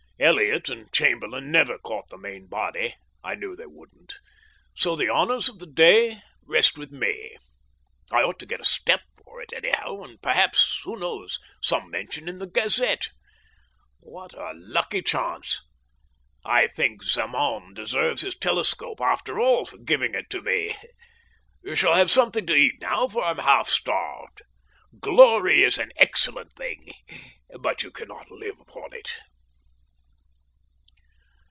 [0.23, 4.19] Elliott and Chamberlain never caught the main body I knew they wouldn't
[4.75, 7.37] so the honours of the day rest with me.
[8.11, 11.39] I ought to get a step for it, anyhow, and perhaps, who knows?
[11.59, 13.09] some mention in the Gazette.
[13.99, 15.63] What a lucky chance!
[16.45, 20.75] I think Zemaun deserves his telescope after all for giving it to me.
[21.73, 24.43] Shall have something to eat now, for I am half starved.
[24.99, 26.93] Glory is an excellent thing,
[27.59, 29.09] but you cannot live upon it.